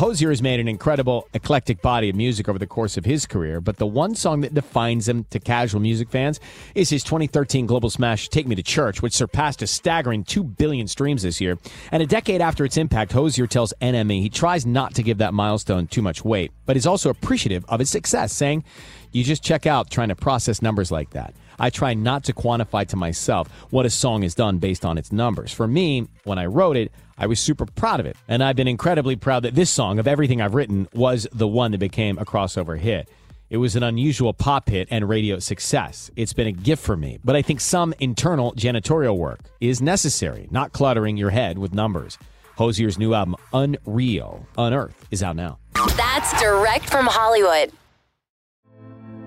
Hozier 0.00 0.30
has 0.30 0.40
made 0.40 0.60
an 0.60 0.66
incredible, 0.66 1.28
eclectic 1.34 1.82
body 1.82 2.08
of 2.08 2.16
music 2.16 2.48
over 2.48 2.58
the 2.58 2.66
course 2.66 2.96
of 2.96 3.04
his 3.04 3.26
career, 3.26 3.60
but 3.60 3.76
the 3.76 3.86
one 3.86 4.14
song 4.14 4.40
that 4.40 4.54
defines 4.54 5.06
him 5.06 5.24
to 5.24 5.38
casual 5.38 5.78
music 5.78 6.08
fans 6.08 6.40
is 6.74 6.88
his 6.88 7.04
2013 7.04 7.66
global 7.66 7.90
smash, 7.90 8.30
Take 8.30 8.48
Me 8.48 8.54
to 8.54 8.62
Church, 8.62 9.02
which 9.02 9.12
surpassed 9.12 9.60
a 9.60 9.66
staggering 9.66 10.24
2 10.24 10.42
billion 10.42 10.88
streams 10.88 11.22
this 11.22 11.38
year. 11.38 11.58
And 11.92 12.02
a 12.02 12.06
decade 12.06 12.40
after 12.40 12.64
its 12.64 12.78
impact, 12.78 13.12
Hozier 13.12 13.46
tells 13.46 13.74
NME 13.82 14.22
he 14.22 14.30
tries 14.30 14.64
not 14.64 14.94
to 14.94 15.02
give 15.02 15.18
that 15.18 15.34
milestone 15.34 15.86
too 15.86 16.00
much 16.00 16.24
weight, 16.24 16.50
but 16.64 16.78
is 16.78 16.86
also 16.86 17.10
appreciative 17.10 17.66
of 17.68 17.82
its 17.82 17.90
success, 17.90 18.32
saying, 18.32 18.64
You 19.12 19.24
just 19.24 19.42
check 19.42 19.66
out 19.66 19.90
trying 19.90 20.08
to 20.08 20.16
process 20.16 20.62
numbers 20.62 20.90
like 20.90 21.10
that. 21.10 21.34
I 21.58 21.70
try 21.70 21.94
not 21.94 22.24
to 22.24 22.32
quantify 22.32 22.86
to 22.88 22.96
myself 22.96 23.48
what 23.70 23.84
a 23.84 23.90
song 23.90 24.22
has 24.22 24.34
done 24.34 24.58
based 24.58 24.84
on 24.84 24.96
its 24.96 25.12
numbers. 25.12 25.52
For 25.52 25.66
me, 25.66 26.06
when 26.24 26.38
I 26.38 26.46
wrote 26.46 26.76
it, 26.76 26.92
I 27.18 27.26
was 27.26 27.38
super 27.38 27.66
proud 27.66 28.00
of 28.00 28.06
it. 28.06 28.16
And 28.28 28.42
I've 28.42 28.56
been 28.56 28.68
incredibly 28.68 29.16
proud 29.16 29.42
that 29.42 29.54
this 29.54 29.68
song, 29.68 29.98
of 29.98 30.08
everything 30.08 30.40
I've 30.40 30.54
written, 30.54 30.88
was 30.94 31.26
the 31.32 31.48
one 31.48 31.72
that 31.72 31.78
became 31.78 32.18
a 32.18 32.24
crossover 32.24 32.78
hit. 32.78 33.10
It 33.50 33.56
was 33.56 33.74
an 33.74 33.82
unusual 33.82 34.32
pop 34.32 34.68
hit 34.68 34.88
and 34.92 35.08
radio 35.08 35.40
success. 35.40 36.10
It's 36.14 36.32
been 36.32 36.46
a 36.46 36.52
gift 36.52 36.82
for 36.82 36.96
me, 36.96 37.18
but 37.24 37.34
I 37.34 37.42
think 37.42 37.60
some 37.60 37.92
internal 37.98 38.52
janitorial 38.52 39.18
work 39.18 39.40
is 39.60 39.82
necessary, 39.82 40.46
not 40.52 40.72
cluttering 40.72 41.16
your 41.16 41.30
head 41.30 41.58
with 41.58 41.74
numbers. 41.74 42.16
Hozier's 42.56 42.96
new 42.96 43.12
album, 43.12 43.36
Unreal, 43.52 44.46
Unearth, 44.56 45.06
is 45.10 45.22
out 45.22 45.34
now. 45.34 45.58
That's 45.96 46.40
direct 46.40 46.88
from 46.88 47.06
Hollywood. 47.06 47.72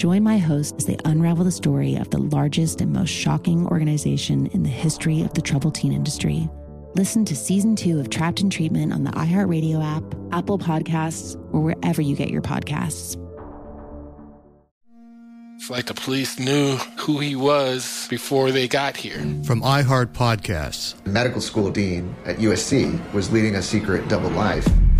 Join 0.00 0.22
my 0.22 0.38
hosts 0.38 0.72
as 0.78 0.86
they 0.86 0.96
unravel 1.04 1.44
the 1.44 1.52
story 1.52 1.96
of 1.96 2.08
the 2.08 2.16
largest 2.16 2.80
and 2.80 2.90
most 2.90 3.10
shocking 3.10 3.66
organization 3.66 4.46
in 4.46 4.62
the 4.62 4.70
history 4.70 5.20
of 5.20 5.34
the 5.34 5.42
troubled 5.42 5.74
teen 5.74 5.92
industry. 5.92 6.48
Listen 6.94 7.22
to 7.26 7.36
season 7.36 7.76
two 7.76 8.00
of 8.00 8.08
Trapped 8.08 8.40
in 8.40 8.48
Treatment 8.48 8.94
on 8.94 9.04
the 9.04 9.10
iHeartRadio 9.10 9.84
app, 9.84 10.02
Apple 10.32 10.58
Podcasts, 10.58 11.36
or 11.52 11.60
wherever 11.60 12.00
you 12.00 12.16
get 12.16 12.30
your 12.30 12.40
podcasts. 12.40 13.18
It's 15.56 15.68
like 15.68 15.84
the 15.84 15.92
police 15.92 16.38
knew 16.38 16.76
who 17.00 17.18
he 17.18 17.36
was 17.36 18.06
before 18.08 18.52
they 18.52 18.68
got 18.68 18.96
here. 18.96 19.18
From 19.44 19.60
iHeart 19.60 20.14
Podcasts, 20.14 20.94
medical 21.04 21.42
school 21.42 21.70
dean 21.70 22.16
at 22.24 22.38
USC 22.38 23.12
was 23.12 23.30
leading 23.30 23.56
a 23.56 23.62
secret 23.62 24.08
double 24.08 24.30
life. 24.30 24.66